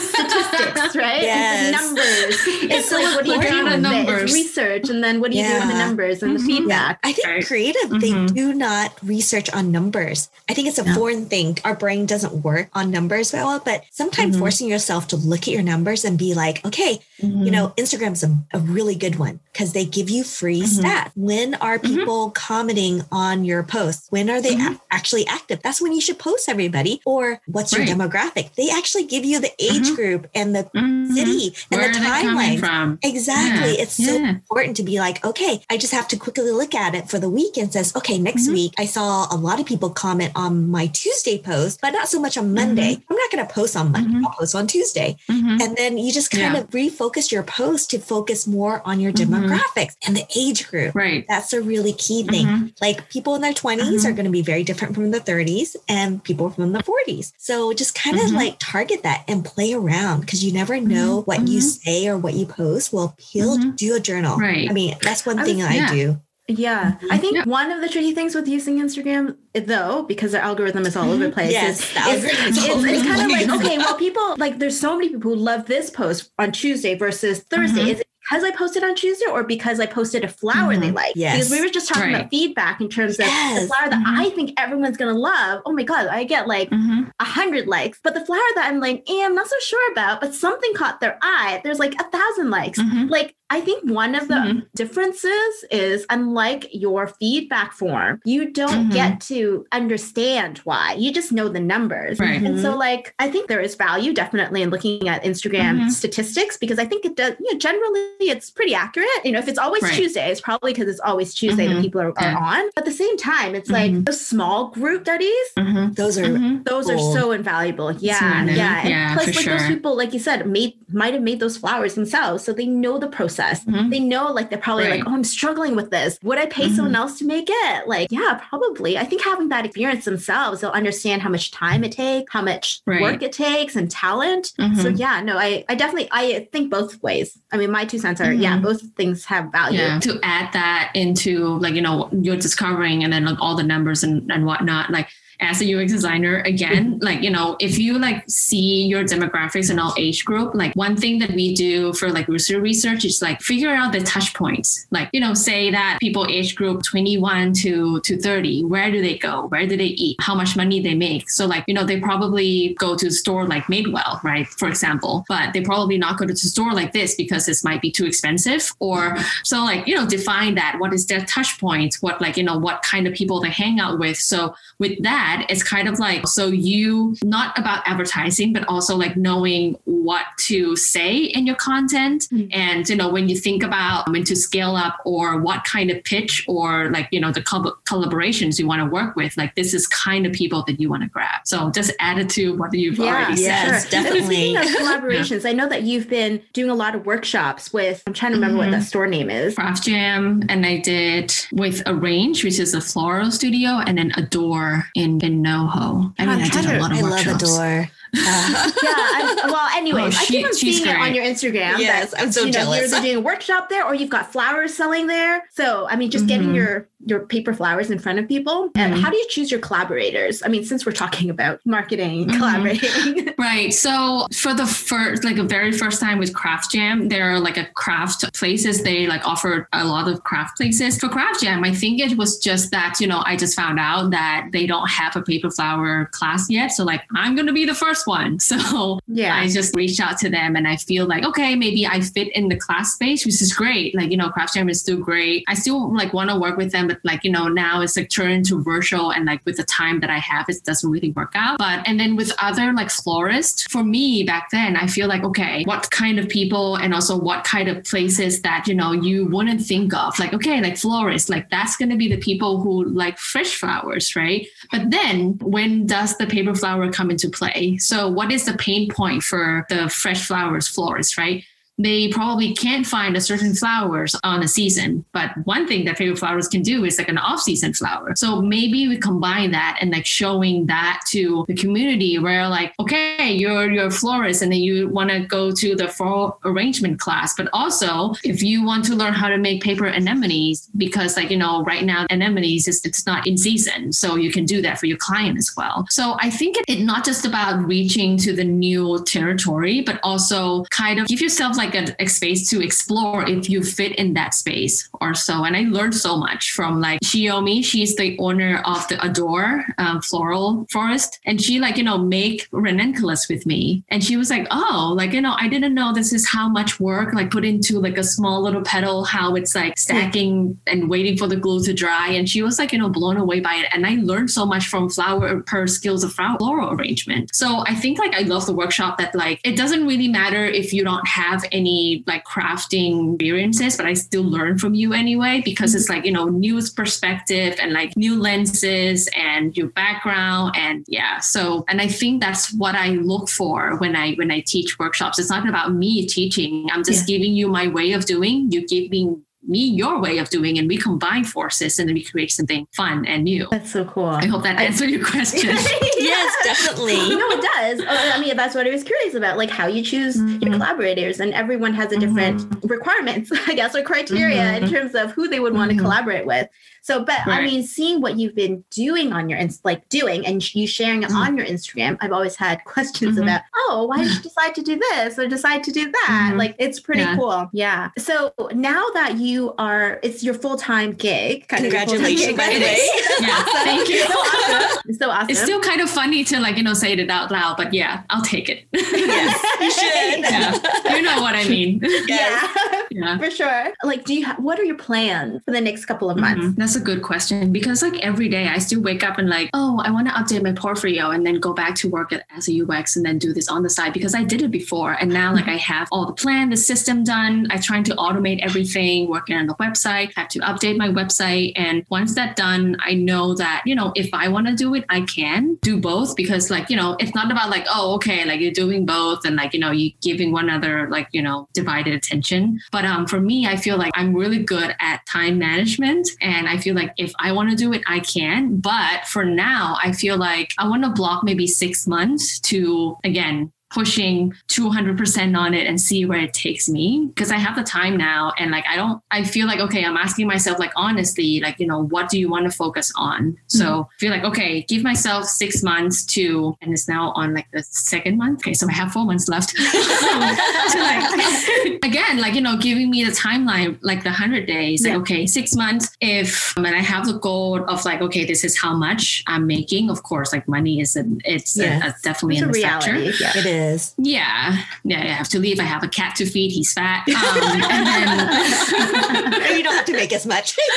[0.00, 1.22] Statistics, right?
[1.22, 1.72] Yes.
[1.72, 2.70] Numbers.
[2.70, 4.32] It's, so like, what do you do with numbers.
[4.32, 5.60] research, and then what do you yeah.
[5.60, 6.46] do with the numbers and mm-hmm.
[6.46, 7.00] the feedback?
[7.02, 7.46] I think right.
[7.46, 8.26] creative, mm-hmm.
[8.26, 10.30] they do not research on numbers.
[10.48, 10.94] I think it's a no.
[10.94, 11.58] foreign thing.
[11.64, 14.40] Our brain doesn't work on numbers well, but sometimes mm-hmm.
[14.40, 17.44] forcing yourself to look at your numbers and be like, okay, mm-hmm.
[17.44, 20.86] you know, Instagram's a, a really good one because they give you free mm-hmm.
[20.86, 21.10] stats.
[21.16, 21.96] When are mm-hmm.
[21.96, 24.06] people commenting on your posts?
[24.10, 25.60] When are they a- actually active?
[25.62, 27.88] That's when you should post everybody or what's right.
[27.88, 29.94] your demographic they actually give you the age mm-hmm.
[29.94, 31.12] group and the mm-hmm.
[31.12, 33.82] city and Where the timeline from exactly yeah.
[33.82, 34.06] it's yeah.
[34.06, 37.18] so important to be like okay i just have to quickly look at it for
[37.18, 38.54] the week and says okay next mm-hmm.
[38.54, 42.20] week i saw a lot of people comment on my tuesday post but not so
[42.20, 43.12] much on monday mm-hmm.
[43.12, 44.26] i'm not going to post on monday mm-hmm.
[44.26, 45.60] i'll post on tuesday mm-hmm.
[45.60, 46.60] and then you just kind yeah.
[46.60, 49.12] of refocus your post to focus more on your
[49.48, 53.52] demographics and the age group right that's a really key thing like people in their
[53.52, 57.32] 20s are going to be very different from the 30s and people from the 40s.
[57.38, 58.36] So just kind of mm-hmm.
[58.36, 61.24] like target that and play around because you never know mm-hmm.
[61.24, 61.90] what you mm-hmm.
[61.90, 63.58] say or what you post will appeal.
[63.58, 63.70] Mm-hmm.
[63.72, 64.36] Do a journal.
[64.36, 64.68] Right.
[64.68, 65.92] I mean, that's one I thing was, I yeah.
[65.92, 66.20] do.
[66.48, 66.92] Yeah.
[66.92, 67.12] Mm-hmm.
[67.12, 67.44] I think yeah.
[67.44, 71.26] one of the tricky things with using Instagram, though, because the algorithm is all over
[71.26, 74.78] the place, yes, is, is, it's, it's, kind of like, okay, well, people like there's
[74.78, 77.80] so many people who love this post on Tuesday versus Thursday.
[77.80, 77.90] Mm-hmm.
[77.90, 80.80] Is it because I posted on Tuesday or because I posted a flower mm-hmm.
[80.80, 81.12] they like.
[81.16, 81.36] Yes.
[81.36, 82.14] Because we were just talking right.
[82.16, 83.62] about feedback in terms of yes.
[83.62, 84.20] the flower that mm-hmm.
[84.20, 85.62] I think everyone's gonna love.
[85.64, 86.90] Oh my god, I get like mm-hmm.
[86.90, 87.24] a mm-hmm.
[87.24, 90.34] hundred likes, but the flower that I'm like, eh, I'm not so sure about, but
[90.34, 91.60] something caught their eye.
[91.64, 92.78] There's like a thousand likes.
[92.78, 93.06] Mm-hmm.
[93.06, 94.58] Like I think one of the mm-hmm.
[94.74, 98.92] differences is unlike your feedback form, you don't mm-hmm.
[98.92, 100.92] get to understand why.
[100.92, 102.18] You just know the numbers.
[102.18, 102.42] Right.
[102.42, 105.88] And so, like, I think there is value definitely in looking at Instagram mm-hmm.
[105.88, 109.08] statistics because I think it does, you know, generally it's pretty accurate.
[109.24, 109.94] You know, if it's always right.
[109.94, 111.82] Tuesday, it's probably because it's always Tuesday that mm-hmm.
[111.82, 112.34] people are, yeah.
[112.34, 112.70] are, on.
[112.74, 114.04] But at the same time, it's like mm-hmm.
[114.04, 115.94] those small group studies, mm-hmm.
[115.94, 116.28] those are
[116.64, 116.90] those cool.
[116.90, 117.92] are so invaluable.
[117.92, 118.18] Yeah.
[118.20, 118.40] Yeah.
[118.80, 119.56] And yeah, plus, like sure.
[119.56, 122.44] those people, like you said, made might have made those flowers themselves.
[122.44, 123.64] So they know the process process.
[123.64, 123.90] Mm-hmm.
[123.90, 125.00] They know like they're probably right.
[125.00, 126.18] like, oh, I'm struggling with this.
[126.22, 126.74] Would I pay mm-hmm.
[126.74, 127.88] someone else to make it?
[127.88, 128.98] Like, yeah, probably.
[128.98, 132.80] I think having that experience themselves, they'll understand how much time it takes, how much
[132.86, 133.00] right.
[133.00, 134.52] work it takes and talent.
[134.58, 134.80] Mm-hmm.
[134.80, 137.38] So yeah, no, I, I definitely I think both ways.
[137.52, 138.64] I mean, my two cents are yeah, mm-hmm.
[138.64, 139.78] both things have value.
[139.78, 139.98] Yeah.
[140.00, 144.02] To add that into like, you know, you're discovering and then like all the numbers
[144.02, 145.08] and, and whatnot, like
[145.40, 147.04] as a UX designer, again, mm-hmm.
[147.04, 150.96] like, you know, if you like see your demographics and all age group, like one
[150.96, 154.86] thing that we do for like user research is like figure out the touch points.
[154.90, 159.16] Like, you know, say that people age group 21 to, to 30, where do they
[159.16, 159.46] go?
[159.46, 160.16] Where do they eat?
[160.20, 161.30] How much money they make?
[161.30, 164.46] So like, you know, they probably go to a store like Madewell, right?
[164.46, 167.80] For example, but they probably not go to a store like this because this might
[167.80, 170.76] be too expensive or so like, you know, define that.
[170.78, 172.02] What is their touch points?
[172.02, 174.16] What like, you know, what kind of people they hang out with?
[174.16, 179.16] So with that, it's kind of like so you not about advertising, but also like
[179.16, 182.28] knowing what to say in your content.
[182.32, 182.48] Mm-hmm.
[182.52, 186.02] And you know, when you think about when to scale up or what kind of
[186.04, 189.86] pitch or like you know the collaborations you want to work with, like this is
[189.86, 191.40] kind of people that you want to grab.
[191.44, 193.90] So just add it to what you've yeah, already yes, said.
[193.90, 194.54] definitely.
[194.54, 195.50] Speaking of collaborations, yeah.
[195.50, 198.02] I know that you've been doing a lot of workshops with.
[198.06, 198.72] I'm trying to remember mm-hmm.
[198.72, 199.54] what that store name is.
[199.54, 204.86] Craft Jam, and I did with Arrange, which is a floral studio, and then Adore
[204.94, 206.14] in in NoHo.
[206.18, 207.42] I mean, I did a lot of I workshops.
[207.42, 207.90] love Adore.
[208.16, 208.94] Uh, yeah.
[208.96, 210.94] I'm, well, anyways, oh, she, I keep on seeing great.
[210.94, 211.78] it on your Instagram.
[211.78, 212.92] Yes, that, I'm so you know, jealous.
[212.92, 215.48] You're doing a workshop there, or you've got flowers selling there.
[215.52, 216.28] So, I mean, just mm-hmm.
[216.28, 218.70] getting your your paper flowers in front of people.
[218.74, 219.02] And mm-hmm.
[219.02, 220.42] how do you choose your collaborators?
[220.42, 222.38] I mean, since we're talking about marketing, mm-hmm.
[222.38, 223.34] collaborating.
[223.38, 223.72] right.
[223.72, 227.56] So for the first, like a very first time with Craft Jam, there are like
[227.56, 228.82] a craft places.
[228.82, 230.98] They like offer a lot of craft places.
[230.98, 234.10] For Craft Jam, I think it was just that, you know, I just found out
[234.10, 236.68] that they don't have a paper flower class yet.
[236.68, 238.38] So like, I'm going to be the first one.
[238.48, 242.00] So yeah, I just reached out to them and I feel like, okay, maybe I
[242.00, 243.94] fit in the class space, which is great.
[243.94, 245.44] Like, you know, Craft Jam is still great.
[245.48, 248.08] I still like want to work with them, but like, you know, now it's like
[248.08, 251.32] turned into virtual and like with the time that I have, it doesn't really work
[251.34, 251.58] out.
[251.58, 255.64] But, and then with other like florists, for me back then, I feel like, okay,
[255.64, 259.60] what kind of people and also what kind of places that, you know, you wouldn't
[259.60, 263.18] think of like, okay, like florists, like that's going to be the people who like
[263.18, 264.46] fresh flowers, right?
[264.70, 267.76] But then when does the paper flower come into play?
[267.88, 271.42] So what is the pain point for the fresh flowers florists, right?
[271.78, 275.04] They probably can't find a certain flowers on a season.
[275.12, 278.14] But one thing that paper flowers can do is like an off-season flower.
[278.16, 283.32] So maybe we combine that and like showing that to the community where like, okay,
[283.32, 287.34] you're you're a florist and then you want to go to the floral arrangement class.
[287.34, 291.36] But also if you want to learn how to make paper anemones, because like, you
[291.36, 293.92] know, right now anemones is it's not in season.
[293.92, 295.86] So you can do that for your client as well.
[295.90, 300.64] So I think it's it not just about reaching to the new territory, but also
[300.64, 304.14] kind of give yourself like like a, a, space to explore if you fit in
[304.14, 305.44] that space or so.
[305.44, 307.64] And I learned so much from like Shiomi.
[307.64, 311.20] She's the owner of the Adore um, Floral Forest.
[311.24, 313.84] And she like, you know, make ranunculus with me.
[313.88, 316.80] And she was like, oh, like, you know, I didn't know this is how much
[316.80, 321.16] work like put into like a small little petal, how it's like stacking and waiting
[321.16, 322.08] for the glue to dry.
[322.08, 323.66] And she was like, you know, blown away by it.
[323.72, 327.34] And I learned so much from flower per skills of floral arrangement.
[327.34, 330.72] So I think like I love the workshop that like it doesn't really matter if
[330.72, 335.74] you don't have any like crafting experiences, but I still learn from you anyway because
[335.74, 335.94] it's mm-hmm.
[335.94, 341.20] like, you know, new perspective and like new lenses and your background and yeah.
[341.20, 345.18] So and I think that's what I look for when I when I teach workshops.
[345.18, 346.68] It's not about me teaching.
[346.72, 347.16] I'm just yeah.
[347.16, 348.50] giving you my way of doing.
[348.50, 349.16] You giving me
[349.56, 353.24] your way of doing and we combine forces and then we create something fun and
[353.24, 355.48] new that's so cool i hope that answered your question
[355.98, 359.50] yes definitely no it does oh, i mean that's what i was curious about like
[359.50, 360.42] how you choose mm-hmm.
[360.42, 362.66] your collaborators and everyone has a different mm-hmm.
[362.66, 364.64] requirements i guess or criteria mm-hmm.
[364.64, 365.84] in terms of who they would want to mm-hmm.
[365.84, 366.48] collaborate with
[366.88, 367.42] so, but right.
[367.42, 371.10] I mean, seeing what you've been doing on your like doing and you sharing it
[371.10, 371.18] mm-hmm.
[371.18, 373.24] on your Instagram, I've always had questions mm-hmm.
[373.24, 376.28] about, oh, why did you decide to do this or decide to do that?
[376.30, 376.38] Mm-hmm.
[376.38, 377.14] Like, it's pretty yeah.
[377.14, 377.50] cool.
[377.52, 377.90] Yeah.
[377.98, 381.46] So now that you are, it's your full time gig.
[381.48, 382.78] Congratulations, by the way.
[383.20, 384.06] yeah, thank you.
[384.06, 384.82] so awesome.
[384.86, 385.28] It's so awesome.
[385.28, 388.02] It's still kind of funny to like you know say it out loud, but yeah,
[388.08, 388.64] I'll take it.
[388.72, 390.20] yes, you should.
[390.20, 390.96] Yeah.
[390.96, 391.80] You know what I mean.
[391.82, 392.50] Yes.
[392.56, 393.74] Yeah, yeah, for sure.
[393.84, 394.24] Like, do you?
[394.24, 396.46] Ha- what are your plans for the next couple of months?
[396.46, 396.58] Mm-hmm.
[396.58, 399.82] That's a good question because like every day I still wake up and like, oh,
[399.84, 402.96] I want to update my portfolio and then go back to work as a UX
[402.96, 404.92] and then do this on the side because I did it before.
[404.92, 407.48] And now like I have all the plan, the system done.
[407.50, 411.52] I'm trying to automate everything, working on the website, have to update my website.
[411.56, 414.84] And once that's done, I know that, you know, if I want to do it,
[414.88, 418.40] I can do both because like, you know, it's not about like, oh, okay, like
[418.40, 421.94] you're doing both and like, you know, you giving one another like, you know, divided
[421.94, 422.60] attention.
[422.70, 426.58] But um for me, I feel like I'm really good at time management and I
[426.58, 428.58] feel like if I want to do it, I can.
[428.58, 433.52] But for now, I feel like I want to block maybe six months to, again,
[433.70, 437.96] pushing 200% on it and see where it takes me because I have the time
[437.96, 441.58] now and like I don't I feel like okay I'm asking myself like honestly like
[441.58, 443.82] you know what do you want to focus on so mm-hmm.
[443.82, 447.62] I feel like okay give myself 6 months to and it's now on like the
[447.62, 452.56] second month okay so I have 4 months left to like again like you know
[452.56, 454.94] giving me the timeline like the 100 days yeah.
[454.94, 458.44] like okay 6 months if um, and I have the goal of like okay this
[458.44, 461.84] is how much I'm making of course like money is a, it's yes.
[461.84, 463.38] a, a definitely it's a, a reality factor yeah.
[463.38, 463.94] it is is.
[463.98, 465.60] Yeah, yeah, I have to leave.
[465.60, 466.52] I have a cat to feed.
[466.52, 467.06] He's fat.
[467.08, 470.56] Um, and then you don't have to make as much.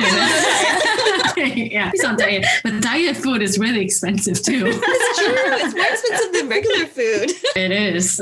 [1.72, 4.66] yeah, he's on diet, but diet food is really expensive too.
[4.92, 5.34] It's true.
[5.36, 7.30] It's more expensive than regular food.
[7.56, 8.20] It is.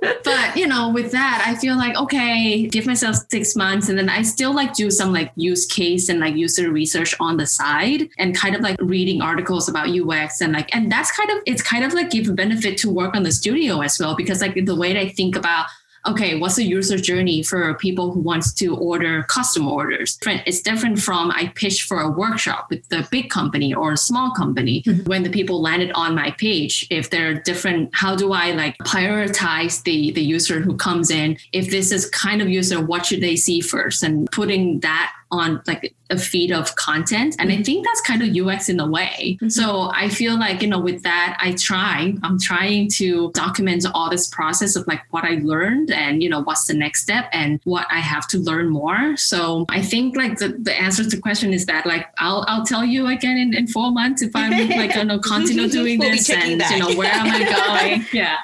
[0.24, 4.08] but you know, with that, I feel like okay, give myself six months, and then
[4.08, 8.08] I still like do some like use case and like user research on the side,
[8.18, 11.62] and kind of like reading articles about UX and like, and that's kind of it's
[11.62, 14.54] kind of like give a benefit to work on the studio as well because like
[14.64, 15.66] the way I think about
[16.06, 20.18] okay, what's the user journey for people who wants to order custom orders?
[20.26, 24.32] It's different from I pitched for a workshop with the big company or a small
[24.32, 24.82] company.
[24.82, 25.04] Mm-hmm.
[25.04, 29.82] When the people landed on my page, if they're different, how do I like prioritize
[29.82, 31.36] the the user who comes in?
[31.52, 34.02] If this is kind of user, what should they see first?
[34.02, 37.36] And putting that on like a feed of content.
[37.38, 37.62] And I mm-hmm.
[37.62, 39.36] think that's kind of UX in a way.
[39.36, 39.48] Mm-hmm.
[39.48, 44.10] So I feel like, you know, with that, I try, I'm trying to document all
[44.10, 47.60] this process of like what I learned and, you know, what's the next step and
[47.64, 49.16] what I have to learn more.
[49.16, 52.64] So I think like the, the answer to the question is that like, I'll, I'll
[52.64, 56.10] tell you again in, in four months if I'm like, going to continue doing we'll
[56.10, 56.72] this and, back.
[56.72, 57.44] you know, where am I
[57.98, 58.06] going?
[58.12, 58.38] Yeah.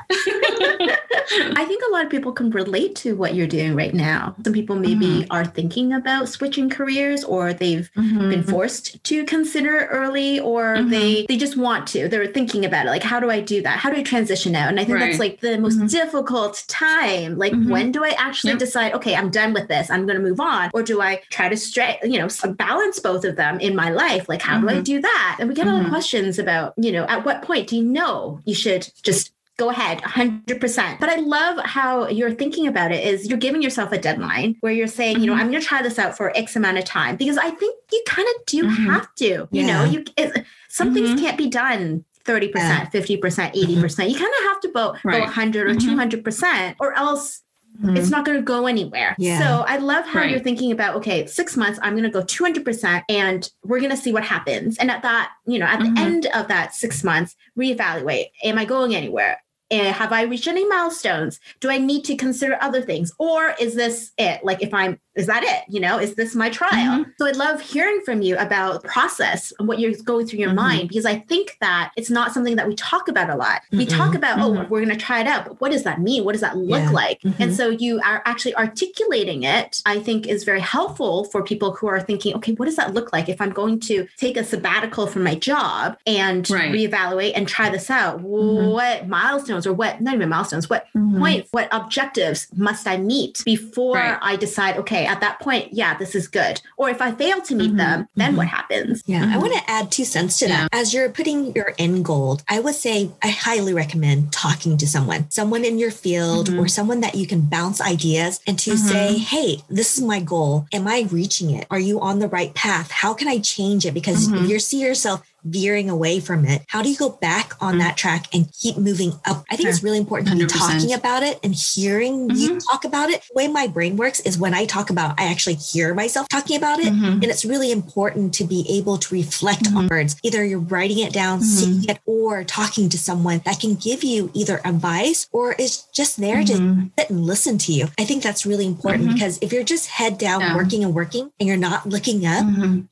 [1.57, 4.37] I think a lot of people can relate to what you're doing right now.
[4.45, 5.33] Some people maybe mm-hmm.
[5.33, 8.31] are thinking about switching careers or they've mm-hmm.
[8.31, 10.91] been forced to consider early or mm-hmm.
[10.91, 13.79] they they just want to they're thinking about it like how do i do that
[13.79, 15.07] how do i transition out and i think right.
[15.07, 15.87] that's like the most mm-hmm.
[15.87, 17.71] difficult time like mm-hmm.
[17.71, 18.59] when do i actually yep.
[18.59, 21.49] decide okay i'm done with this i'm going to move on or do i try
[21.49, 24.75] to straight you know balance both of them in my life like how do i
[24.75, 24.83] mm-hmm.
[24.83, 25.93] do that and we get a lot of mm-hmm.
[25.93, 29.99] questions about you know at what point do you know you should just go ahead
[30.03, 34.57] 100% but i love how you're thinking about it is you're giving yourself a deadline
[34.61, 35.25] where you're saying mm-hmm.
[35.25, 35.43] you know mm-hmm.
[35.43, 38.03] i'm going to try this out for x amount of time because i think you
[38.07, 38.91] kind of do mm-hmm.
[38.91, 39.67] have to you yeah.
[39.67, 41.07] know you it, some mm-hmm.
[41.07, 42.87] things can't be done 30% yeah.
[42.87, 43.81] 50% 80 mm-hmm.
[43.81, 45.19] percent you kind of have to go, right.
[45.19, 46.73] go 100 or 200% mm-hmm.
[46.81, 47.43] or else
[47.83, 47.97] Mm-hmm.
[47.97, 49.15] It's not going to go anywhere.
[49.19, 49.39] Yeah.
[49.39, 50.31] So I love how right.
[50.31, 53.97] you're thinking about, okay, six months, I'm going to go 200% and we're going to
[53.97, 54.79] see what happens.
[54.79, 55.95] And at that, you know, at mm-hmm.
[55.95, 58.31] the end of that six months, reevaluate.
[58.45, 59.43] Am I going anywhere?
[59.71, 61.41] And have I reached any milestones?
[61.61, 63.13] Do I need to consider other things?
[63.19, 64.45] Or is this it?
[64.45, 65.65] Like if I'm is that it?
[65.69, 67.01] You know, is this my trial?
[67.01, 67.11] Mm-hmm.
[67.19, 70.57] So I'd love hearing from you about process and what you're going through your mm-hmm.
[70.57, 73.63] mind because I think that it's not something that we talk about a lot.
[73.63, 73.79] Mm-hmm.
[73.79, 74.71] We talk about, oh, mm-hmm.
[74.71, 76.25] we're going to try it out, but what does that mean?
[76.25, 76.91] What does that look yeah.
[76.91, 77.21] like?
[77.25, 77.53] And mm-hmm.
[77.53, 82.01] so you are actually articulating it, I think is very helpful for people who are
[82.01, 85.23] thinking, okay, what does that look like if I'm going to take a sabbatical from
[85.23, 86.71] my job and right.
[86.71, 88.19] reevaluate and try this out?
[88.21, 88.67] Mm-hmm.
[88.67, 93.95] What milestones or what, not even milestones, what points, what objectives must I meet before
[93.95, 94.19] right.
[94.21, 96.61] I decide, okay, at that point, yeah, this is good.
[96.77, 97.77] Or if I fail to meet mm-hmm.
[97.77, 98.39] them, then mm-hmm.
[98.39, 99.03] what happens?
[99.07, 99.35] Yeah, mm-hmm.
[99.35, 100.63] I want to add two cents to yeah.
[100.63, 100.69] that.
[100.73, 105.31] As you're putting your end goal, I would say I highly recommend talking to someone,
[105.31, 106.67] someone in your field or mm-hmm.
[106.67, 109.37] someone that you can bounce ideas and to say, mm-hmm.
[109.37, 110.67] hey, this is my goal.
[110.73, 111.67] Am I reaching it?
[111.71, 112.91] Are you on the right path?
[112.91, 113.95] How can I change it?
[113.95, 114.47] Because if mm-hmm.
[114.47, 117.81] you see yourself veering away from it, how do you go back on mm-hmm.
[117.81, 119.45] that track and keep moving up?
[119.51, 119.71] I think sure.
[119.71, 120.39] it's really important to 100%.
[120.39, 122.37] be talking about it and hearing mm-hmm.
[122.37, 123.23] you talk about it.
[123.29, 126.57] The way my brain works is when I talk about, I actually hear myself talking
[126.57, 126.93] about it.
[126.93, 127.23] Mm-hmm.
[127.23, 129.77] And it's really important to be able to reflect mm-hmm.
[129.77, 130.17] on words.
[130.23, 131.47] Either you're writing it down, mm-hmm.
[131.47, 136.19] seeing it, or talking to someone that can give you either advice or is just
[136.19, 136.87] there to mm-hmm.
[136.99, 137.87] sit and listen to you.
[137.99, 140.57] I think that's really important because if you're just head down yeah.
[140.57, 142.45] working and working and you're not looking up,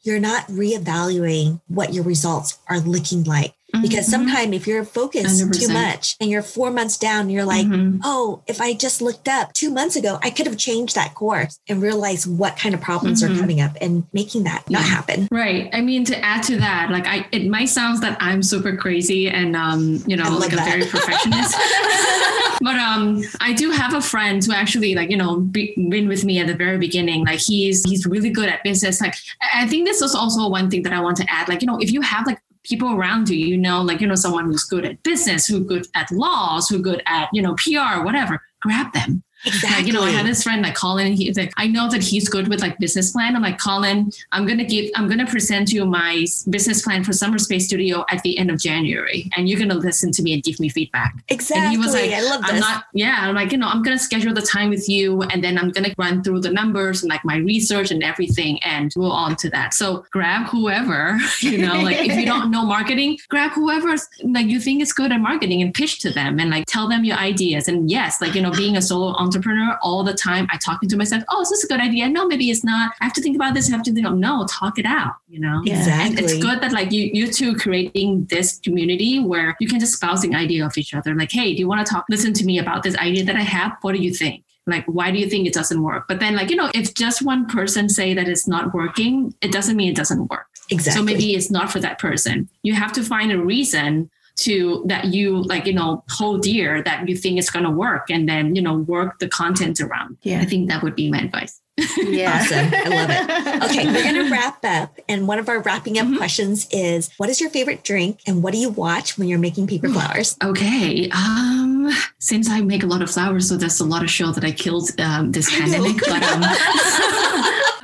[0.03, 3.55] you're not reevaluating what your results results are looking like.
[3.83, 4.25] Because mm-hmm.
[4.27, 5.61] sometimes if you're focused 100%.
[5.61, 8.01] too much and you're four months down, you're like, mm-hmm.
[8.05, 11.59] oh, if I just looked up two months ago, I could have changed that course
[11.69, 13.35] and realized what kind of problems mm-hmm.
[13.35, 15.29] are coming up and making that not happen.
[15.31, 15.71] Right.
[15.73, 19.29] I mean, to add to that, like I, it might sound that I'm super crazy
[19.29, 20.67] and, um, you know, like that.
[20.67, 21.57] a very perfectionist.
[22.61, 26.25] but um, I do have a friend who actually, like, you know, be, been with
[26.25, 27.25] me at the very beginning.
[27.25, 29.01] Like, he's he's really good at business.
[29.01, 29.15] Like,
[29.55, 31.49] I think this is also one thing that I want to add.
[31.49, 34.15] Like, you know, if you have like people around you, you know, like, you know,
[34.15, 38.05] someone who's good at business, who good at laws, who good at, you know, PR,
[38.05, 39.77] whatever, grab them Exactly.
[39.77, 42.03] Like, you know, I had this friend like Colin, and he's like, I know that
[42.03, 43.37] he's good with like business plan.
[43.37, 47.39] I'm like, Colin, I'm gonna give, I'm gonna present you my business plan for Summer
[47.39, 50.59] Space Studio at the end of January, and you're gonna listen to me and give
[50.61, 51.15] me feedback.
[51.29, 51.63] Exactly.
[51.63, 52.53] And he was like, I love this.
[52.53, 53.17] I'm not, yeah.
[53.21, 55.95] I'm like, you know, I'm gonna schedule the time with you, and then I'm gonna
[55.99, 59.75] run through the numbers and like my research and everything, and go on to that.
[59.75, 64.59] So grab whoever, you know, like if you don't know marketing, grab whoever like you
[64.59, 67.69] think is good at marketing and pitch to them and like tell them your ideas.
[67.69, 70.47] And yes, like you know, being a solo entrepreneur entrepreneur all the time.
[70.51, 72.09] I talking to myself, oh, is this a good idea?
[72.09, 72.93] No, maybe it's not.
[73.01, 73.69] I have to think about this.
[73.69, 75.63] I have to think of no, talk it out, you know?
[75.65, 76.19] Exactly.
[76.19, 80.01] And it's good that like you you two creating this community where you can just
[80.01, 81.15] bounce the idea of each other.
[81.15, 83.43] Like, hey, do you want to talk listen to me about this idea that I
[83.43, 83.77] have?
[83.83, 84.45] What do you think?
[84.67, 87.21] like why do you think it doesn't work but then like you know if just
[87.21, 90.99] one person say that it's not working it doesn't mean it doesn't work exactly.
[90.99, 95.07] so maybe it's not for that person you have to find a reason to that
[95.07, 98.55] you like you know hold dear that you think is going to work and then
[98.57, 100.41] you know work the content around Yeah.
[100.41, 101.61] i think that would be my advice
[101.99, 102.39] Yeah.
[102.41, 102.71] Awesome.
[102.73, 103.65] I love it.
[103.65, 104.97] Okay, we're going to wrap up.
[105.09, 106.19] And one of our wrapping up Mhm.
[106.19, 109.67] questions is what is your favorite drink and what do you watch when you're making
[109.67, 110.37] paper flowers?
[110.43, 114.31] okay um since i make a lot of flowers so there's a lot of show
[114.31, 116.43] that i killed um, this pandemic but um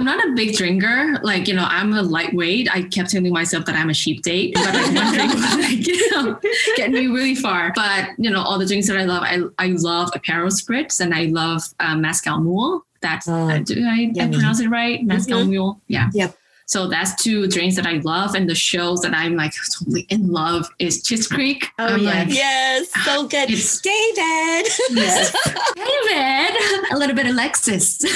[0.01, 1.21] I'm not a big drinker.
[1.23, 2.75] Like, you know, I'm a lightweight.
[2.75, 5.87] I kept telling myself that I'm a sheep date, but like one drink would like,
[5.87, 6.41] you know,
[6.77, 7.71] get me really far.
[7.75, 11.15] But, you know, all the drinks that I love, I, I love Aperol Spritz and
[11.15, 11.63] I love
[11.99, 12.87] Mezcal Mule.
[13.03, 15.05] That's, Oh, uh, do I, I pronounce it right?
[15.05, 15.49] Mezcal Mhm.
[15.51, 15.81] Mule.
[15.89, 16.09] Yeah.
[16.15, 16.35] Yep.
[16.71, 18.37] So that's two drinks that I love.
[18.37, 21.67] And the shows that I'm like totally in love is Schitt's Creek.
[21.81, 22.11] Oh, I'm yeah.
[22.11, 23.51] like, Yes, ah, so good.
[23.51, 24.71] It's- David.
[24.91, 25.33] Yes.
[25.75, 27.99] David, a little bit Alexis.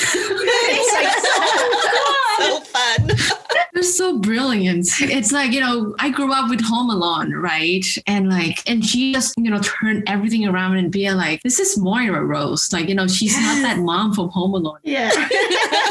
[0.77, 3.11] It's like oh, so, so fun.
[3.73, 4.87] They're so brilliant.
[5.01, 7.85] It's like, you know, I grew up with Home Alone, right?
[8.07, 11.77] And like, and she just, you know, turned everything around and be like, this is
[11.77, 12.73] Moira Rose.
[12.73, 14.79] Like, you know, she's not that mom from Home Alone.
[14.83, 15.11] Yeah.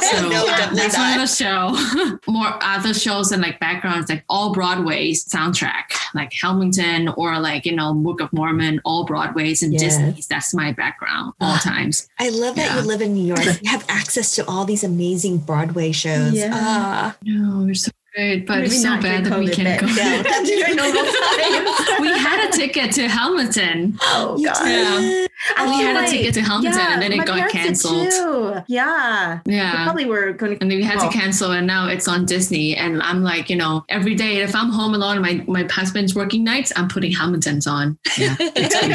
[0.03, 1.13] So no, that's not.
[1.15, 2.19] another show.
[2.27, 7.71] More other shows and like backgrounds, like all Broadway soundtrack, like Hamilton or like, you
[7.73, 9.81] know, Book of Mormon, all Broadways and Yes.
[9.97, 10.27] Disney's.
[10.27, 11.61] That's my background all Ah.
[11.63, 12.09] times.
[12.19, 12.81] I love that Yeah.
[12.81, 13.43] you live in New York.
[13.63, 16.32] You have access to all these amazing Broadway shows.
[16.35, 16.49] Yeah.
[16.53, 19.87] Ah, No, you're so great, but Maybe it's so bad that we can't go.
[19.87, 22.01] but- no, that's During normal times.
[22.01, 23.97] we had a ticket to Hamilton.
[24.01, 24.63] Oh, you God.
[24.63, 25.29] did.
[25.57, 28.09] Oh, we had a ticket to Hamilton and then it got canceled.
[28.11, 28.53] too.
[28.67, 29.39] Yeah.
[29.45, 29.83] We Yeah.
[29.83, 30.61] probably were going to.
[30.61, 31.09] And then we had Oh.
[31.09, 32.75] to cancel, and now it's on Disney.
[32.77, 36.43] And I'm like, you know, every day if I'm home alone, my my husband's working
[36.43, 37.97] nights, I'm putting Hamilton's on.
[38.17, 38.93] Yeah, it's crazy.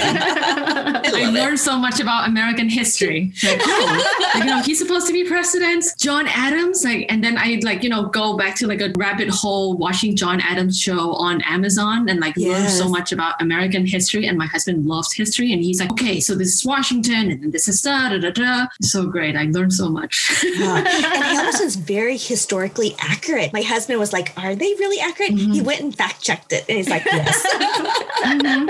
[1.18, 1.40] I I love it.
[1.40, 3.32] learned so much about American history.
[3.48, 6.84] Like, oh, like, you know, he's supposed to be president, John Adams.
[6.84, 10.16] Like, and then I like, you know, go back to like a rabbit hole watching
[10.16, 14.26] John Adams show on Amazon and like learn so much about American history.
[14.26, 17.50] And my husband loves history, and he's like, okay, so this is Washington, and then
[17.50, 18.66] this is da da da da.
[18.82, 20.30] So great, I learned so much.
[20.60, 20.76] Ah,
[21.14, 23.52] and Hamilton's very historically accurate.
[23.52, 25.32] My husband was like, Are they really accurate?
[25.32, 25.54] Mhm.
[25.54, 26.64] He went and fact checked it.
[26.68, 27.46] And he's like, Yes.
[28.18, 28.68] Mhm.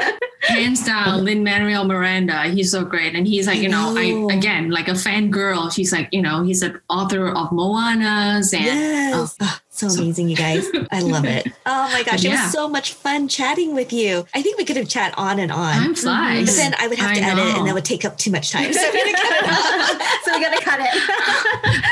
[0.60, 2.44] Hands down, Lin Manuel Miranda.
[2.44, 3.14] He's so great.
[3.14, 3.94] And he's like, you know.
[3.96, 5.72] I again, like a fangirl.
[5.72, 9.36] She's like, you know, he's an author of Moana's and yes.
[9.40, 10.66] Ah, so amazing, you guys.
[10.90, 11.46] I love it.
[11.66, 12.24] Oh my gosh.
[12.24, 14.26] It was so much fun chatting with you.
[14.34, 15.74] I think we could have chat on and on.
[15.74, 16.46] time flies.
[16.46, 17.64] but then I would have to I edit and know.
[17.66, 18.72] that would take up too much time.
[18.72, 20.24] So I'm gonna cut it off.
[20.24, 20.88] so we gotta cut it.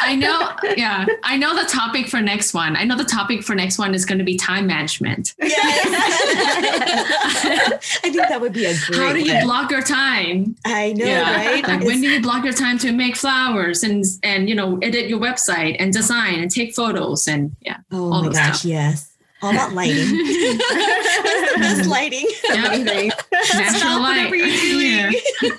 [0.02, 1.06] I know, yeah.
[1.22, 2.76] I know the topic for next one.
[2.76, 5.34] I know the topic for next one is going to be time management.
[5.38, 5.86] Yes.
[8.04, 9.44] I think that would be a great How do you one.
[9.44, 10.56] block your time?
[10.64, 11.66] I know, right?
[11.66, 15.08] Like when do you block your time to make flowers and and you know edit
[15.08, 17.75] your website and design and take photos and yeah.
[17.92, 18.64] Oh all my gosh, stuff.
[18.64, 19.12] yes.
[19.42, 19.96] All about lighting.
[20.16, 22.26] What's the best lighting?
[22.48, 22.66] Yeah.
[22.72, 23.10] Amazing.
[23.32, 24.16] Natural Stop light.
[24.30, 25.20] whatever you're doing.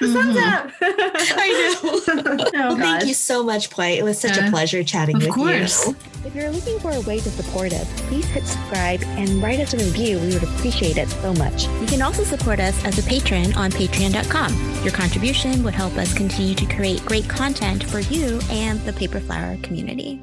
[0.00, 0.52] Thumbs Mhm.
[0.52, 0.70] up.
[0.82, 2.00] I know.
[2.58, 3.96] Oh, well, thank you so much, Poi.
[3.98, 5.30] It was such a pleasure chatting with you.
[5.32, 5.86] Of with course.
[5.88, 5.96] you.
[6.24, 9.72] If you're looking for a way to support us, please hit subscribe and write us
[9.74, 10.18] a review.
[10.18, 11.68] We would appreciate it so much.
[11.80, 14.82] You can also support us as a patron on patreon.com.
[14.82, 19.20] Your contribution would help us continue to create great content for you and the Paper
[19.20, 20.20] Flower community.